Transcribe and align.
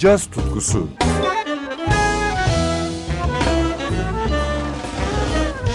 caz 0.00 0.30
tutkusu. 0.30 0.88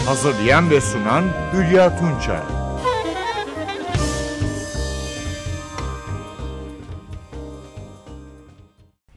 Hazırlayan 0.06 0.70
ve 0.70 0.82
sunan 0.82 1.24
Hülya 1.54 2.00
Tunçay. 2.00 2.42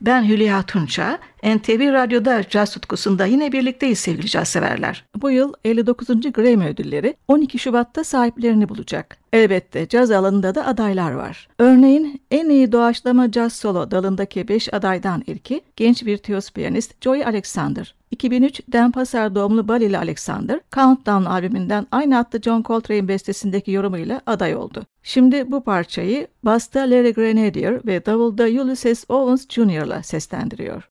Ben 0.00 0.24
Hülya 0.28 0.62
Tunça. 0.62 1.18
NTV 1.44 1.92
Radyo'da 1.92 2.48
caz 2.48 2.74
tutkusunda 2.74 3.26
yine 3.26 3.52
birlikteyiz 3.52 3.98
sevgili 3.98 4.26
caz 4.26 4.48
severler. 4.48 5.04
Bu 5.16 5.30
yıl 5.30 5.52
59. 5.64 6.08
Grammy 6.32 6.66
ödülleri 6.66 7.14
12 7.28 7.58
Şubat'ta 7.58 8.04
sahiplerini 8.04 8.68
bulacak. 8.68 9.18
Elbette 9.32 9.88
caz 9.88 10.10
alanında 10.10 10.54
da 10.54 10.66
adaylar 10.66 11.12
var. 11.12 11.48
Örneğin 11.58 12.22
en 12.30 12.48
iyi 12.48 12.72
doğaçlama 12.72 13.30
caz 13.30 13.52
solo 13.52 13.90
dalındaki 13.90 14.48
5 14.48 14.74
adaydan 14.74 15.22
ilki 15.26 15.60
genç 15.76 16.02
virtüöz 16.02 16.50
piyanist 16.50 17.02
Joy 17.02 17.24
Alexander. 17.24 17.94
2003 18.10 18.60
Denpasar 18.68 19.34
doğumlu 19.34 19.68
Balili 19.68 19.98
Alexander, 19.98 20.60
Countdown 20.72 21.24
albümünden 21.24 21.86
aynı 21.90 22.18
adlı 22.18 22.42
John 22.42 22.62
Coltrane 22.62 23.08
bestesindeki 23.08 23.70
yorumuyla 23.70 24.20
aday 24.26 24.56
oldu. 24.56 24.86
Şimdi 25.02 25.52
bu 25.52 25.64
parçayı 25.64 26.26
Basta 26.42 26.80
Larry 26.80 27.12
Grenadier 27.12 27.86
ve 27.86 28.06
Davulda 28.06 28.44
Ulysses 28.44 29.04
Owens 29.08 29.48
Jr.'la 29.48 30.02
seslendiriyor. 30.02 30.88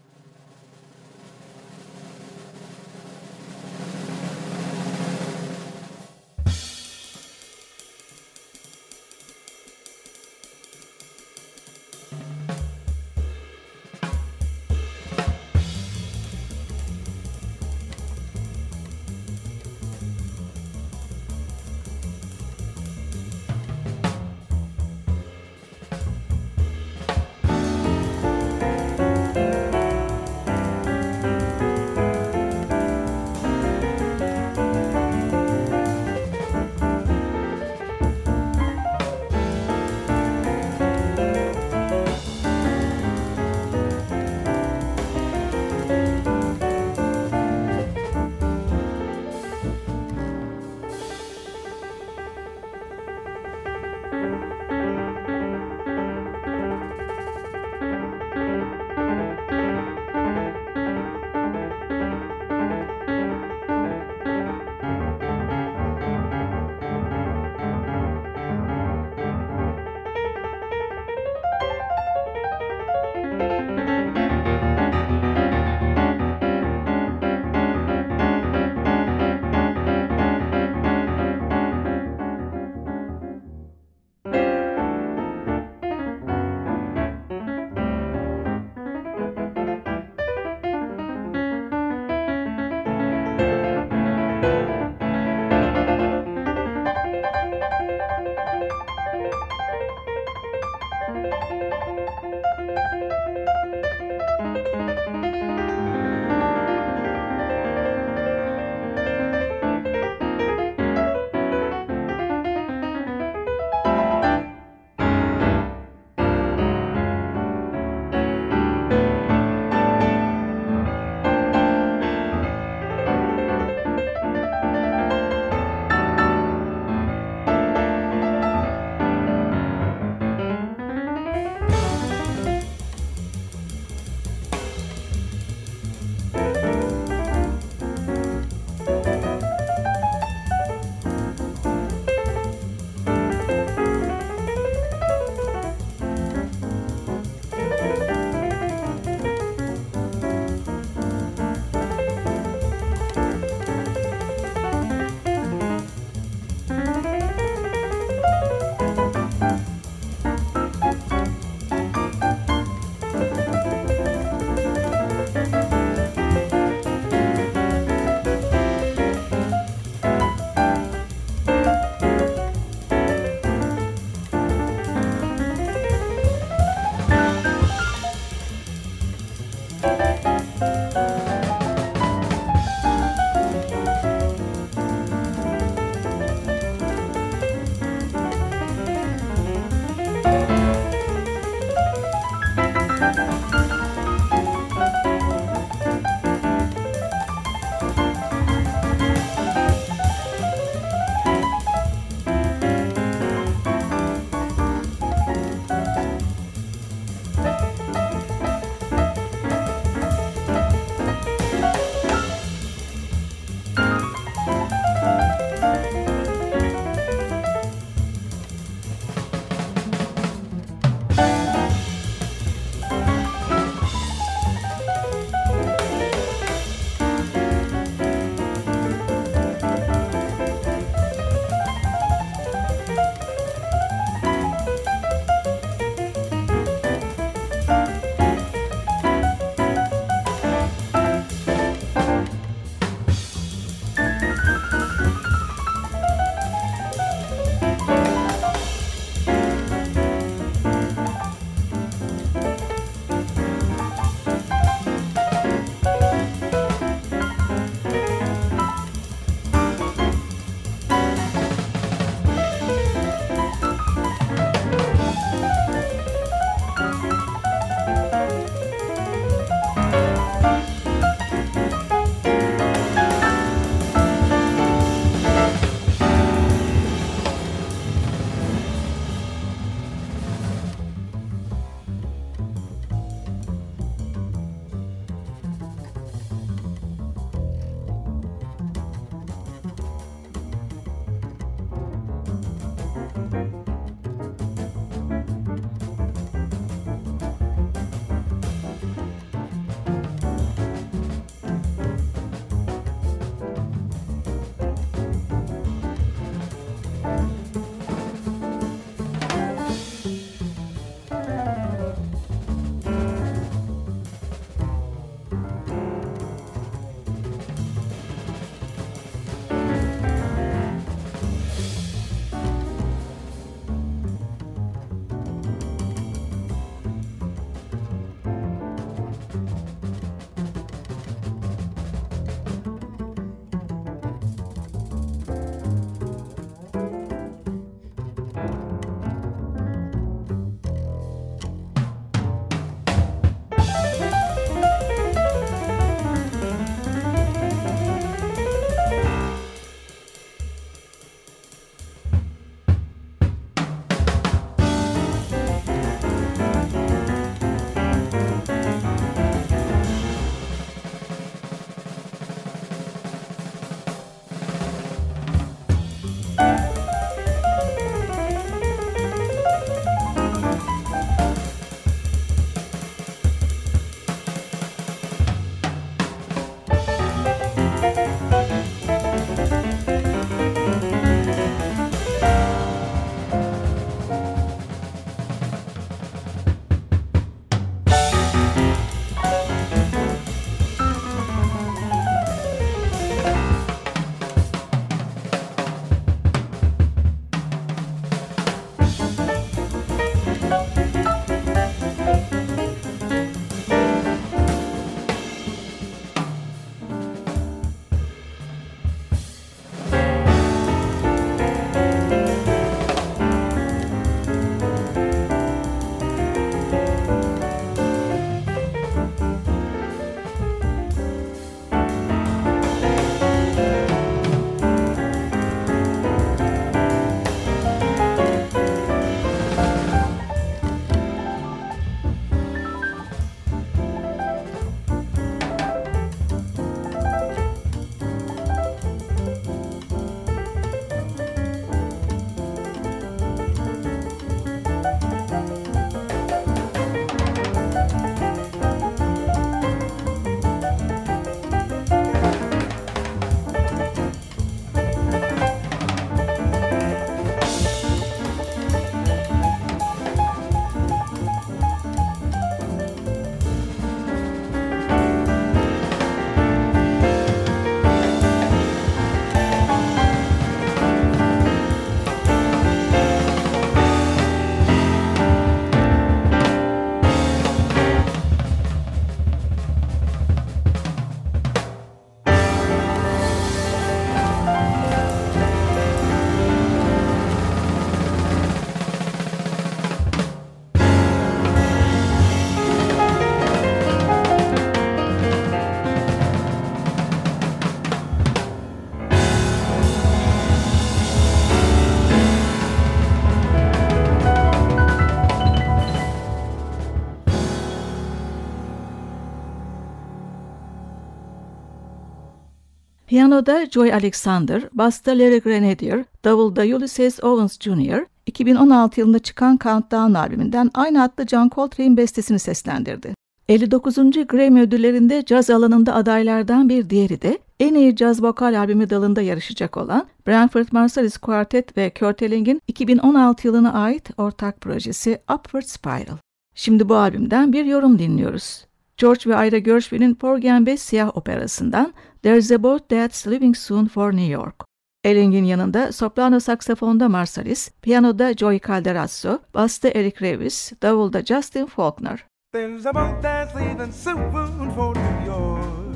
Piyanoda 513.18 513.66
Joy 513.66 513.94
Alexander, 513.94 514.70
basta 514.74 515.12
Larry 515.12 515.40
Grenadier, 515.40 516.06
davulda 516.24 516.62
Ulysses 516.62 517.24
Owens 517.24 517.60
Jr., 517.60 518.06
2016 518.26 519.00
yılında 519.00 519.20
çıkan 519.20 519.60
Countdown 519.64 520.14
albümünden 520.14 520.72
aynı 520.74 521.04
adlı 521.04 521.28
John 521.28 521.50
Coltrane 521.56 521.98
bestesini 521.98 522.40
seslendirdi. 522.40 523.14
59. 523.50 523.96
Grammy 524.28 524.62
ödüllerinde 524.62 525.26
caz 525.26 525.50
alanında 525.50 525.96
adaylardan 525.96 526.70
bir 526.70 526.90
diğeri 526.90 527.22
de 527.22 527.40
en 527.60 527.76
iyi 527.76 527.96
caz 527.96 528.24
vokal 528.24 528.60
albümü 528.60 528.90
dalında 528.90 529.22
yarışacak 529.22 529.78
olan 529.78 530.08
Branford 530.28 530.68
Marsalis 530.72 531.18
Quartet 531.18 531.78
ve 531.78 531.90
Kurt 532.00 532.22
Elling'in 532.22 532.62
2016 532.68 533.48
yılına 533.48 533.74
ait 533.74 534.10
ortak 534.18 534.62
projesi 534.62 535.22
Upward 535.34 535.66
Spiral. 535.66 536.18
Şimdi 536.56 536.90
bu 536.90 536.96
albümden 536.96 537.54
bir 537.54 537.66
yorum 537.66 538.00
dinliyoruz. 538.00 538.68
George 538.98 539.30
ve 539.30 539.48
Ira 539.48 539.58
Gershwin'in 539.58 540.16
Porgy 540.16 540.52
and 540.52 540.68
Bess 540.68 540.82
siyah 540.82 541.18
operasından 541.18 541.94
There's 542.28 542.52
a 542.52 542.60
Boat 542.60 542.90
That's 542.90 543.26
Leaving 543.26 543.56
Soon 543.56 543.88
for 543.88 544.12
New 544.12 544.28
York. 544.28 544.66
Elling'in 545.04 545.46
yanında 545.46 545.92
soprano 545.92 546.40
saksafonda 546.40 547.10
Marsalis, 547.10 547.72
piyanoda 547.82 548.36
Joey 548.36 548.60
Calderazzo, 548.60 549.40
basta 549.54 549.90
Eric 549.90 550.22
Revis, 550.22 550.74
davulda 550.82 551.26
Justin 551.26 551.66
Faulkner. 551.66 552.20
There's 552.54 552.86
a 552.86 552.94
boat 552.94 553.22
that's 553.22 553.56
leaving 553.56 553.92
soon 553.94 554.32
for 554.76 554.94
New 554.96 555.26
York. 555.26 555.96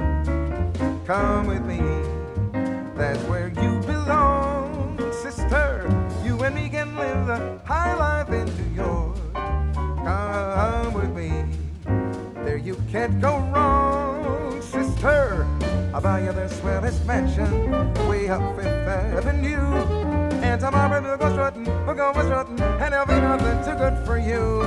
Come 1.07 1.47
with 1.47 1.65
me, 1.65 1.81
that's 2.95 3.19
where 3.29 3.49
you 3.49 3.81
belong, 3.81 4.97
sister. 5.11 5.83
You 6.25 6.43
and 6.43 6.55
me 6.55 6.69
can 6.69 6.95
live 6.95 7.27
the 7.27 7.59
high 7.65 7.93
life 7.95 8.29
in 8.29 8.45
New 8.45 8.83
York. 8.83 9.17
Come 10.05 10.93
with 10.93 11.11
me, 11.13 11.43
there 12.45 12.57
you 12.57 12.77
can't 12.89 13.19
go 13.19 13.37
wrong, 13.53 14.00
buy 15.99 16.21
you 16.21 16.31
the 16.31 16.47
swellest 16.47 17.05
mansion 17.05 17.93
way 18.07 18.29
up 18.29 18.55
Fifth 18.55 18.65
Avenue. 18.65 19.57
And 20.41 20.59
tomorrow 20.59 21.01
we'll 21.01 21.17
go 21.17 21.31
strutting, 21.31 21.65
we'll 21.85 21.95
go 21.95 22.11
strutting, 22.13 22.59
and 22.59 22.93
there'll 22.93 23.05
be 23.05 23.19
nothing 23.19 23.63
too 23.63 23.77
good 23.77 24.05
for 24.05 24.17
you. 24.17 24.63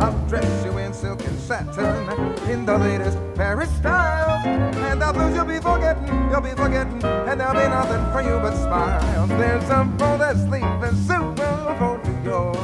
I'll 0.00 0.16
dress 0.28 0.64
you 0.64 0.78
in 0.78 0.92
silk 0.94 1.24
and 1.24 1.38
satin, 1.38 2.48
in 2.48 2.64
the 2.64 2.78
latest 2.78 3.18
Paris 3.34 3.70
style. 3.76 4.40
And 4.46 5.02
the 5.02 5.12
blues 5.12 5.34
you'll 5.34 5.44
be 5.44 5.58
forgetting, 5.58 6.30
you'll 6.30 6.40
be 6.40 6.50
forgetting, 6.50 7.02
and 7.04 7.40
there'll 7.40 7.54
be 7.54 7.68
nothing 7.68 8.04
for 8.12 8.22
you 8.22 8.38
but 8.40 8.54
smiles. 8.54 9.28
There's 9.28 9.68
a 9.68 9.84
boat 9.84 10.18
that's 10.18 10.42
leaving 10.44 10.96
soon 11.06 11.36
for 11.78 12.00
New 12.04 12.30
York. 12.30 12.56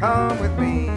Come 0.00 0.38
with 0.40 0.58
me, 0.58 0.88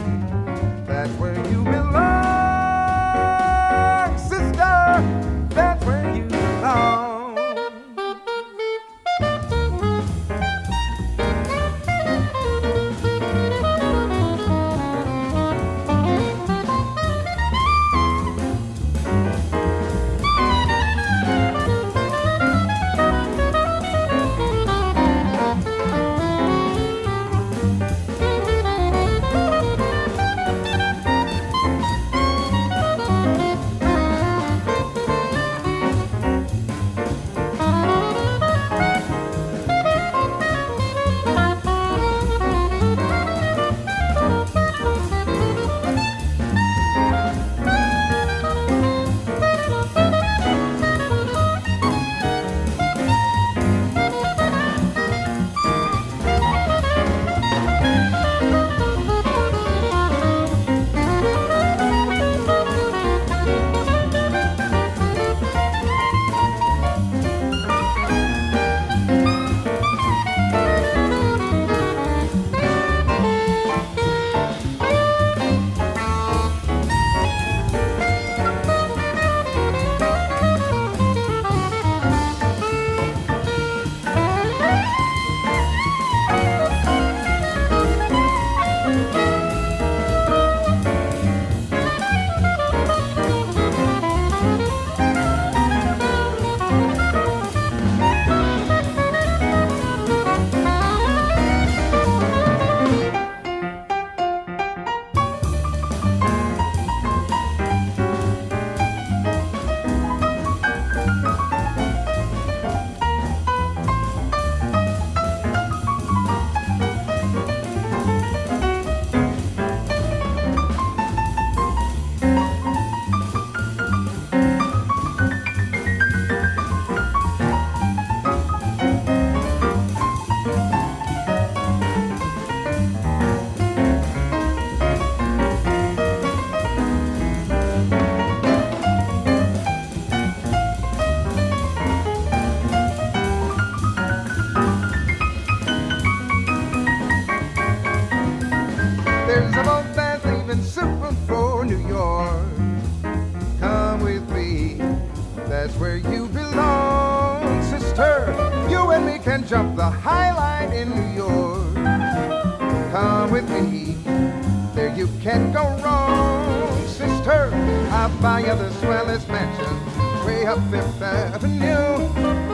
can't 165.21 165.53
go 165.53 165.63
wrong, 165.83 166.87
sister. 166.87 167.51
I'll 167.91 168.09
buy 168.21 168.39
you 168.39 168.55
the 168.55 168.71
swellest 168.79 169.27
mansion 169.29 170.01
way 170.25 170.45
up 170.45 170.59
Fifth 170.71 171.01
Avenue. 171.01 172.09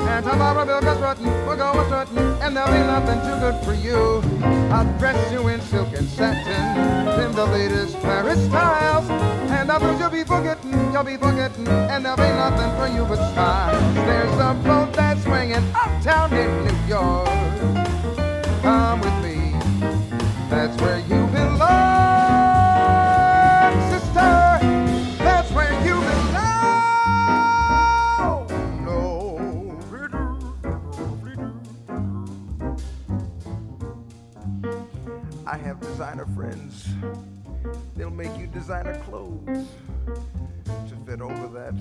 And 0.07 0.25
tomorrow 0.25 0.65
we'll 0.65 0.81
go 0.81 0.95
strutting, 0.95 1.25
we'll 1.45 1.55
go 1.55 1.83
strutting, 1.85 2.17
and 2.17 2.55
there'll 2.55 2.71
be 2.71 2.79
nothing 2.79 3.19
too 3.21 3.39
good 3.39 3.63
for 3.63 3.73
you. 3.73 4.21
I'll 4.71 4.97
dress 4.99 5.31
you 5.31 5.47
in 5.47 5.61
silk 5.61 5.93
and 5.95 6.07
satin, 6.09 7.21
in 7.23 7.31
the 7.33 7.45
latest 7.45 7.99
Paris 8.01 8.43
styles. 8.45 9.09
And 9.49 9.69
blues 9.79 9.99
you'll 9.99 10.09
be 10.09 10.23
forgetting, 10.23 10.73
you'll 10.91 11.03
be 11.03 11.17
forgetting, 11.17 11.67
and 11.67 12.03
there'll 12.03 12.17
be 12.17 12.23
nothing 12.23 12.71
for 12.79 12.87
you 12.93 13.05
but 13.05 13.31
smiles. 13.31 13.95
There's 13.95 14.33
a 14.33 14.53
boat 14.65 14.93
that's 14.93 15.23
swinging 15.23 15.63
uptown 15.73 16.33
in 16.33 16.65
New 16.65 16.87
York. 16.87 17.27
Come 18.61 18.99
with 18.99 19.17
me, 19.23 19.53
that's 20.49 20.79
where 20.81 20.99
friends. 36.77 36.95
They'll 37.95 38.09
make 38.09 38.37
you 38.37 38.47
designer 38.47 38.99
clothes 39.05 39.67
to 40.65 40.95
fit 41.05 41.21
over 41.21 41.47
that 41.47 41.75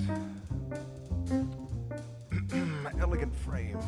elegant 3.00 3.34
frame, 3.36 3.78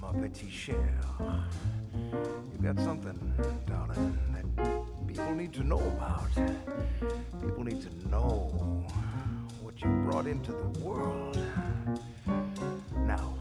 my 0.00 0.12
petite 0.12 0.50
cher. 0.50 0.98
You 1.94 2.62
got 2.62 2.78
something, 2.80 3.18
darling, 3.66 4.18
that 4.32 4.44
people 5.06 5.34
need 5.34 5.52
to 5.54 5.62
know 5.62 5.78
about. 5.78 6.30
People 7.40 7.64
need 7.64 7.82
to 7.82 8.08
know 8.08 8.84
what 9.62 9.80
you 9.82 9.88
brought 10.04 10.26
into 10.26 10.52
the 10.52 10.80
world. 10.80 11.38
Now, 13.06 13.34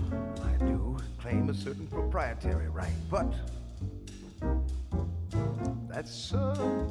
I 0.44 0.66
do 0.66 0.98
claim 1.20 1.50
a 1.50 1.54
certain 1.54 1.88
proprietary 1.88 2.70
right, 2.70 2.94
but 3.10 3.34
that's 5.96 6.34
uh, 6.34 6.88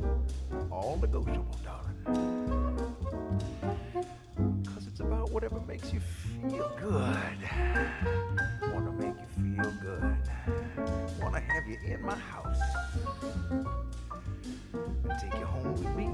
all 0.71 0.99
negotiable, 0.99 1.59
darling. 1.63 2.97
Cause 4.65 4.87
it's 4.87 5.01
about 5.01 5.31
whatever 5.31 5.61
makes 5.69 5.93
you 5.93 6.01
feel 6.01 6.73
good. 6.81 7.39
Wanna 8.73 8.93
make 8.93 9.15
you 9.21 9.57
feel 9.57 9.73
good. 9.83 10.17
Wanna 11.21 11.41
have 11.41 11.67
you 11.67 11.77
in 11.85 12.01
my 12.01 12.15
house. 12.15 12.59
And 14.73 15.19
take 15.21 15.35
you 15.35 15.45
home 15.45 15.73
with 15.75 15.95
me. 15.97 16.09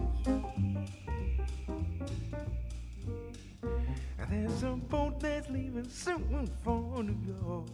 And 4.18 4.28
there's 4.30 4.64
a 4.64 4.70
boat 4.70 5.20
that's 5.20 5.48
leaving 5.48 5.88
soon 5.88 6.50
for 6.64 7.04
New 7.04 7.16
York. 7.40 7.68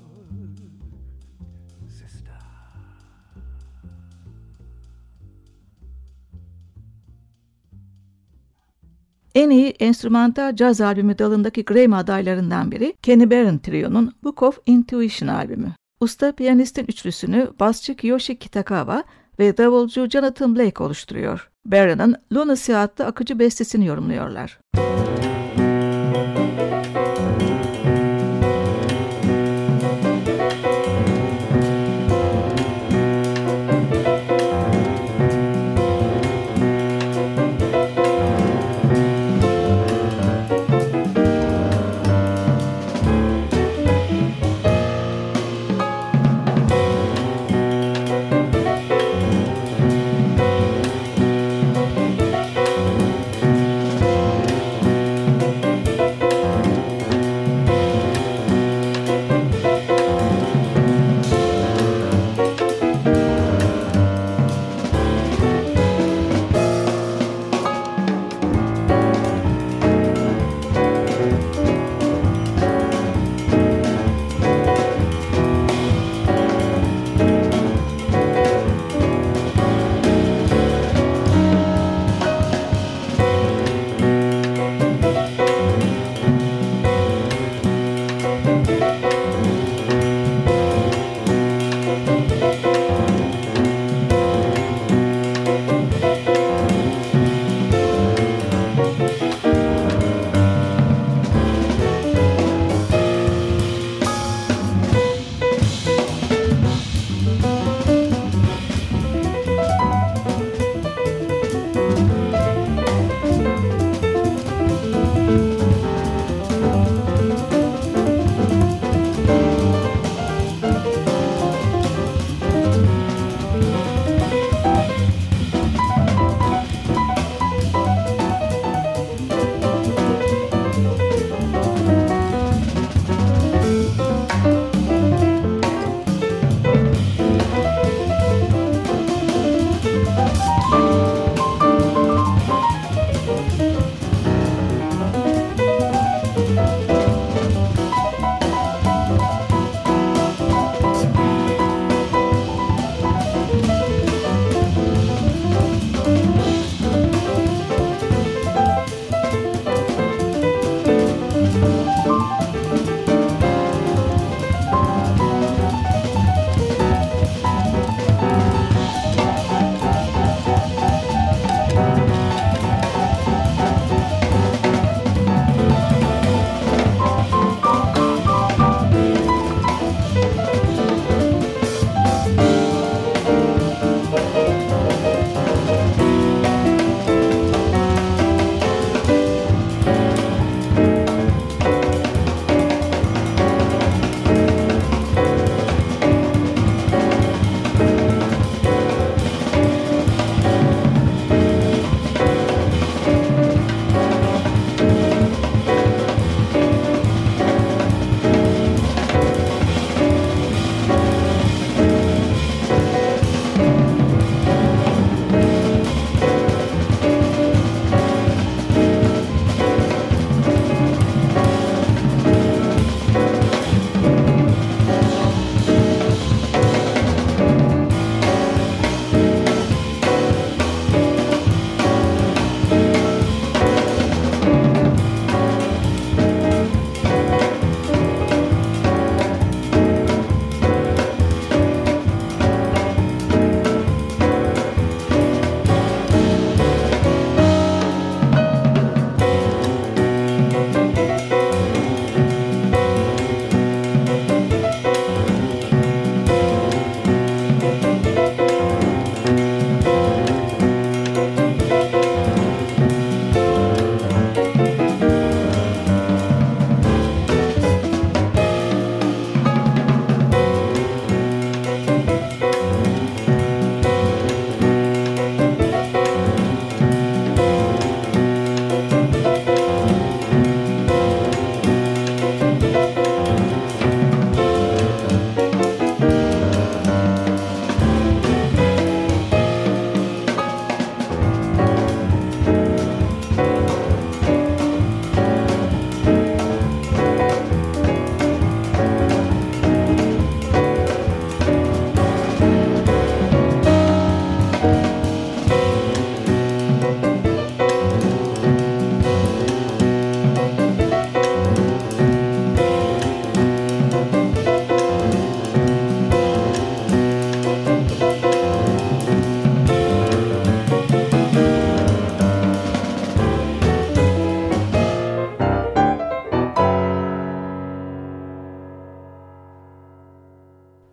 En 9.36 9.50
iyi 9.50 9.68
enstrümantal 9.68 10.56
caz 10.56 10.80
albümü 10.80 11.18
dalındaki 11.18 11.64
Grammy 11.64 11.96
adaylarından 11.96 12.72
biri 12.72 12.94
Kenny 13.02 13.30
Barron 13.30 13.58
Trio'nun 13.58 14.12
Book 14.24 14.42
of 14.42 14.58
Intuition 14.66 15.28
albümü. 15.28 15.72
Usta 16.00 16.32
piyanistin 16.32 16.84
üçlüsünü 16.88 17.50
basçı 17.60 17.96
Kiyoshi 17.96 18.38
Kitagawa 18.38 19.04
ve 19.38 19.56
davulcu 19.56 20.06
Jonathan 20.10 20.56
Blake 20.56 20.84
oluşturuyor. 20.84 21.50
Barron'ın 21.64 22.16
Lunacy 22.32 22.76
adlı 22.76 23.04
akıcı 23.04 23.38
bestesini 23.38 23.86
yorumluyorlar. 23.86 24.58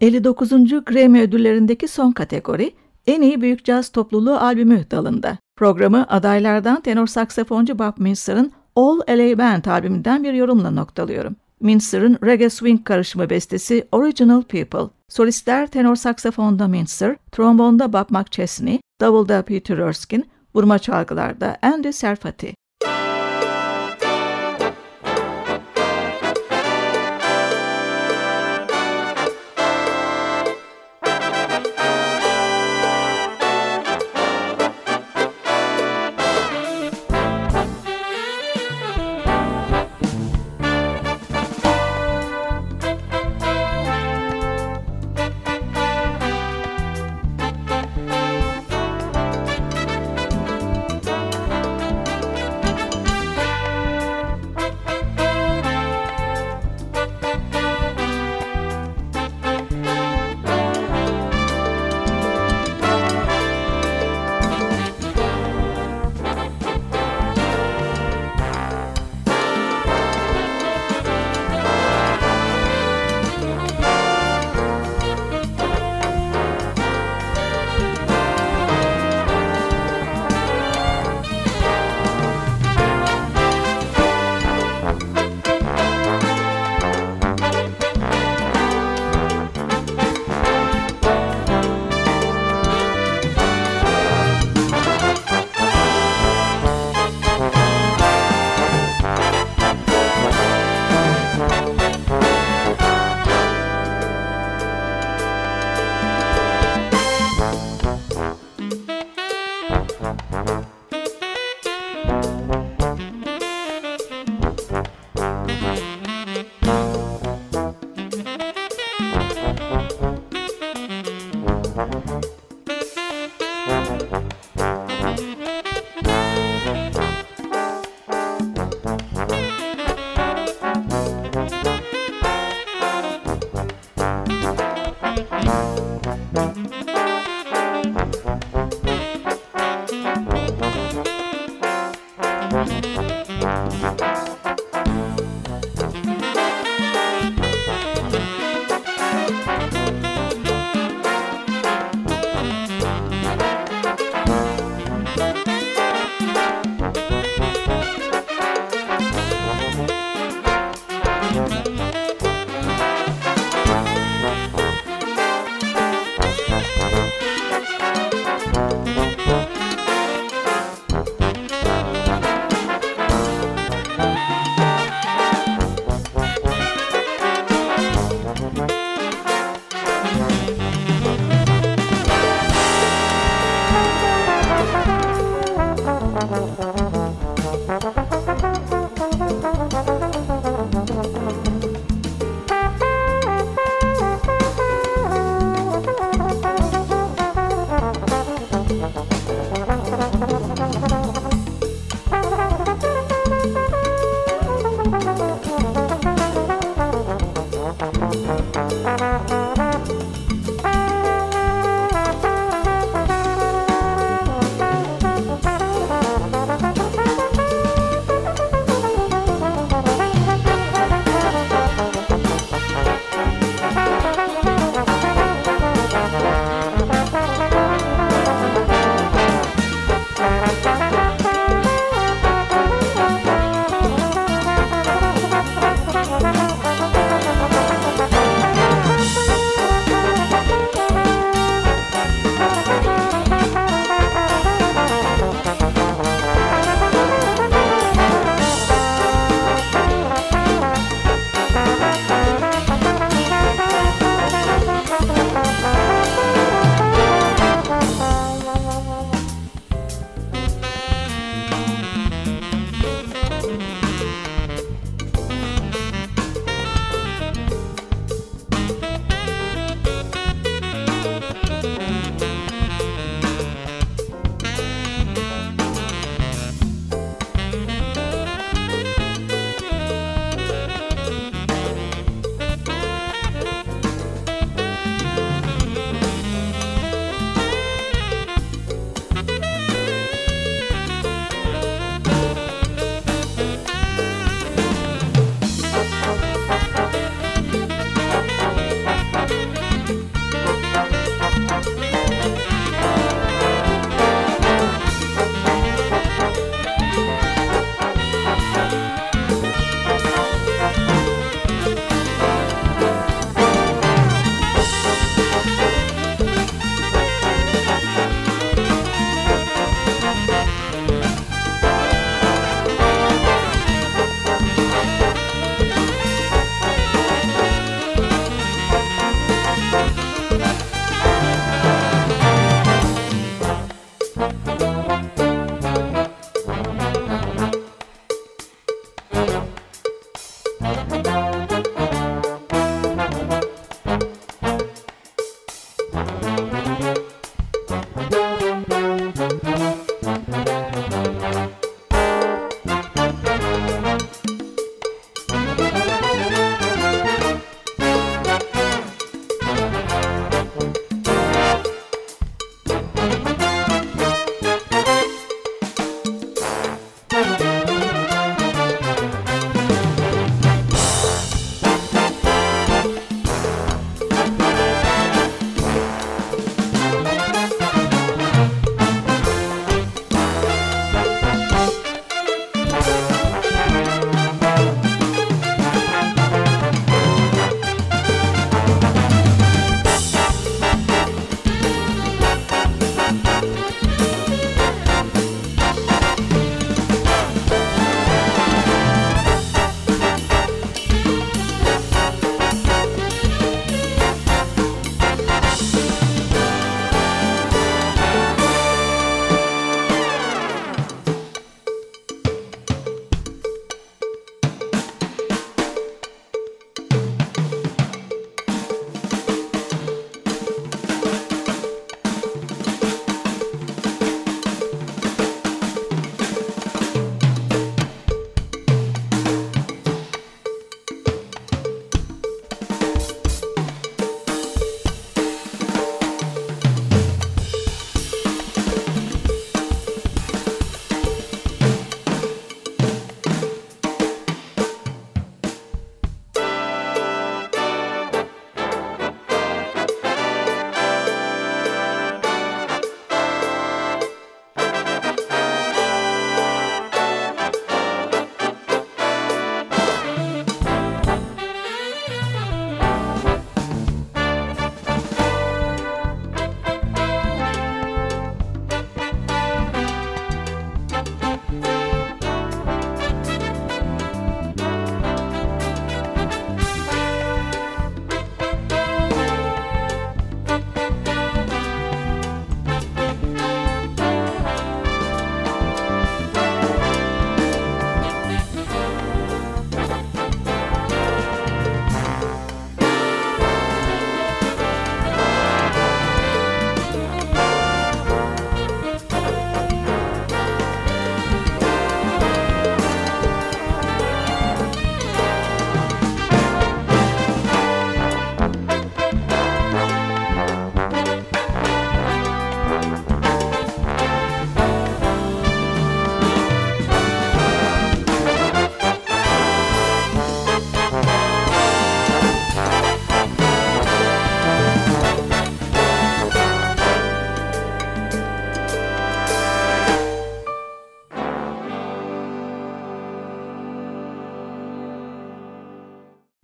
59. 0.03 0.49
Grammy 0.85 1.21
ödüllerindeki 1.21 1.87
son 1.87 2.11
kategori 2.11 2.73
en 3.07 3.21
iyi 3.21 3.41
büyük 3.41 3.65
caz 3.65 3.89
topluluğu 3.89 4.37
albümü 4.37 4.91
dalında. 4.91 5.37
Programı 5.55 6.05
adaylardan 6.09 6.81
tenor 6.81 7.07
saksafoncu 7.07 7.79
Bob 7.79 7.93
Minster'ın 7.97 8.51
All 8.75 8.99
LA 9.09 9.37
Band 9.37 9.65
albümünden 9.65 10.23
bir 10.23 10.33
yorumla 10.33 10.71
noktalıyorum. 10.71 11.35
Minster'ın 11.59 12.17
reggae 12.23 12.49
swing 12.49 12.83
karışımı 12.83 13.29
bestesi 13.29 13.87
Original 13.91 14.41
People. 14.41 14.89
Solistler 15.09 15.67
tenor 15.67 15.95
saksafonda 15.95 16.67
Minster, 16.67 17.15
trombonda 17.31 17.93
Bob 17.93 18.09
McChesney, 18.09 18.79
davulda 19.01 19.41
Peter 19.41 19.77
Erskine, 19.77 20.23
vurma 20.55 20.79
çalgılarda 20.79 21.57
Andy 21.61 21.91
Serfati. 21.91 22.53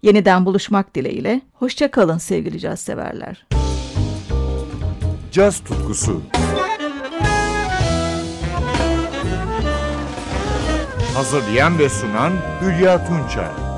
Yeniden 0.09 0.45
buluşmak 0.45 0.95
dileğiyle. 0.95 1.41
Hoşça 1.53 1.91
kalın 1.91 2.17
sevgili 2.17 2.59
caz 2.59 2.79
severler. 2.79 3.45
Caz 5.31 5.59
tutkusu. 5.59 6.21
Hazırlayan 11.15 11.79
ve 11.79 11.89
sunan 11.89 12.33
Hülya 12.61 13.05
Tunçay. 13.07 13.68